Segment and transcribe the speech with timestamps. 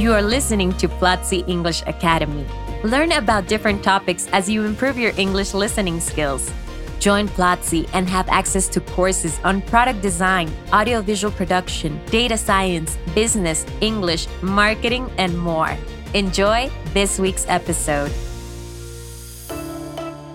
[0.00, 2.46] You are listening to Platzi English Academy.
[2.84, 6.50] Learn about different topics as you improve your English listening skills.
[7.00, 13.66] Join Platzi and have access to courses on product design, audiovisual production, data science, business,
[13.82, 15.76] English, marketing, and more.
[16.14, 18.10] Enjoy this week's episode.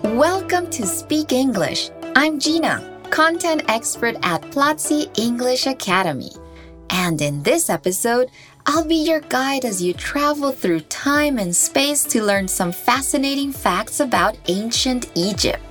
[0.03, 1.89] Welcome to Speak English.
[2.15, 6.33] I'm Gina, content expert at Platzi English Academy.
[6.91, 8.29] And in this episode,
[8.67, 13.51] I'll be your guide as you travel through time and space to learn some fascinating
[13.51, 15.61] facts about ancient Egypt.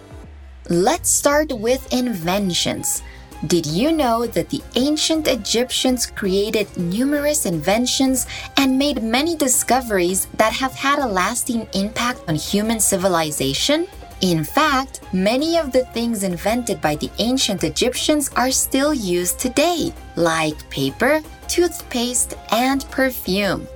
[0.70, 3.02] Let's start with inventions.
[3.48, 10.52] Did you know that the ancient Egyptians created numerous inventions and made many discoveries that
[10.52, 13.88] have had a lasting impact on human civilization?
[14.24, 19.92] In fact, many of the things invented by the ancient Egyptians are still used today,
[20.16, 23.69] like paper, toothpaste, and perfume.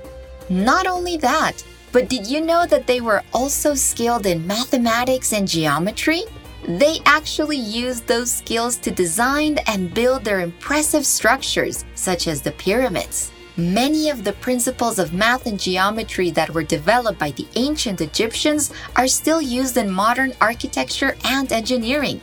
[0.48, 1.62] Not only that,
[1.92, 6.22] but did you know that they were also skilled in mathematics and geometry?
[6.66, 12.52] They actually used those skills to design and build their impressive structures, such as the
[12.52, 13.32] pyramids.
[13.58, 18.72] Many of the principles of math and geometry that were developed by the ancient Egyptians
[18.94, 22.20] are still used in modern architecture and engineering.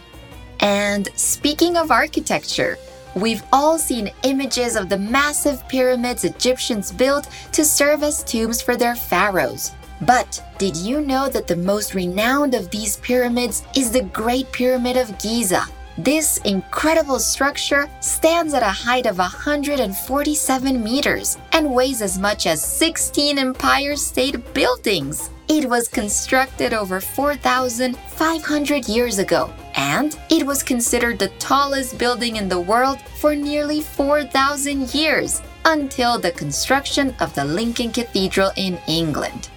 [0.62, 2.78] And speaking of architecture,
[3.18, 8.78] we've all seen images of the massive pyramids Egyptians built to serve as tombs for
[8.78, 9.74] their pharaohs.
[10.04, 14.96] But did you know that the most renowned of these pyramids is the Great Pyramid
[14.96, 15.66] of Giza?
[15.98, 22.62] This incredible structure stands at a height of 147 meters and weighs as much as
[22.62, 25.30] 16 Empire State Buildings.
[25.48, 32.50] It was constructed over 4,500 years ago, and it was considered the tallest building in
[32.50, 39.48] the world for nearly 4,000 years until the construction of the Lincoln Cathedral in England.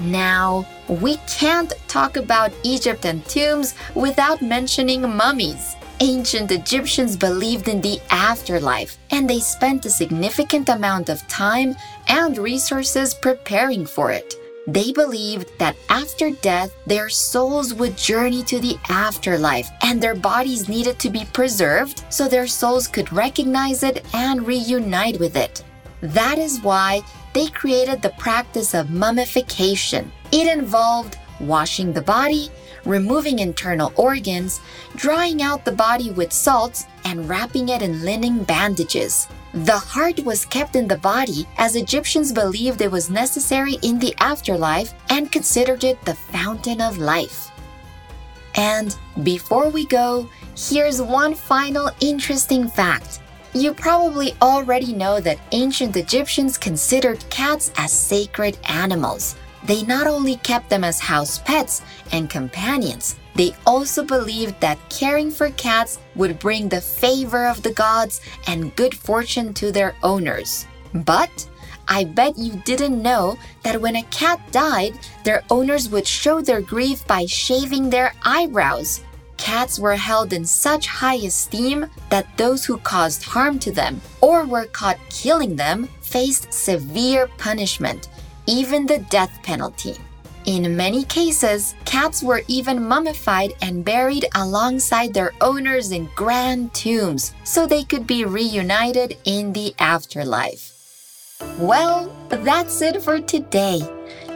[0.00, 0.66] Now,
[1.00, 5.74] we can't talk about Egypt and tombs without mentioning mummies.
[6.00, 11.76] Ancient Egyptians believed in the afterlife, and they spent a significant amount of time
[12.08, 14.34] and resources preparing for it.
[14.66, 20.68] They believed that after death, their souls would journey to the afterlife and their bodies
[20.68, 25.64] needed to be preserved so their souls could recognize it and reunite with it.
[26.00, 27.02] That is why
[27.32, 30.12] they created the practice of mummification.
[30.32, 32.50] It involved washing the body,
[32.84, 34.60] removing internal organs,
[34.96, 39.28] drying out the body with salts, and wrapping it in linen bandages.
[39.52, 44.14] The heart was kept in the body as Egyptians believed it was necessary in the
[44.18, 47.50] afterlife and considered it the fountain of life.
[48.54, 53.20] And before we go, here's one final interesting fact.
[53.52, 59.36] You probably already know that ancient Egyptians considered cats as sacred animals.
[59.64, 65.30] They not only kept them as house pets and companions, they also believed that caring
[65.30, 70.66] for cats would bring the favor of the gods and good fortune to their owners.
[70.92, 71.48] But
[71.88, 76.60] I bet you didn't know that when a cat died, their owners would show their
[76.60, 79.02] grief by shaving their eyebrows
[79.42, 84.44] cats were held in such high esteem that those who caused harm to them or
[84.44, 88.08] were caught killing them faced severe punishment,
[88.46, 89.96] even the death penalty.
[90.44, 97.32] In many cases, cats were even mummified and buried alongside their owners in grand tombs
[97.44, 100.70] so they could be reunited in the afterlife.
[101.58, 103.80] Well, that's it for today.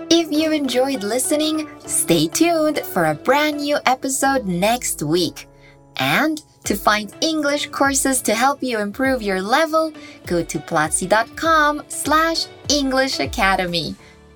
[0.08, 5.48] If you enjoyed listening, stay tuned for a brand new episode next week.
[5.96, 9.92] And to find English courses to help you improve your level,
[10.26, 13.94] go to platzi.com slash English Academy.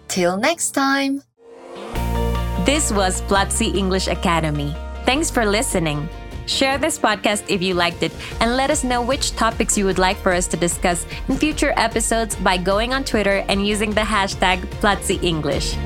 [0.09, 1.23] Till next time.
[2.65, 4.75] This was Platzi English Academy.
[5.05, 6.09] Thanks for listening.
[6.47, 9.99] Share this podcast if you liked it and let us know which topics you would
[9.99, 14.01] like for us to discuss in future episodes by going on Twitter and using the
[14.01, 15.77] hashtag Platzi English.